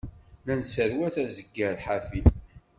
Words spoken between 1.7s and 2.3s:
ḥafi.